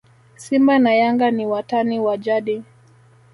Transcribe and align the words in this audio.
simba 0.35 0.79
na 0.79 0.93
yanga 0.95 1.31
ni 1.31 1.45
watani 1.47 1.99
wa 1.99 2.17
jadi 2.17 2.63